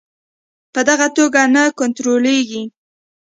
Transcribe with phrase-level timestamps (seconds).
[0.73, 2.63] په دغه توګه نه کنټرولیږي.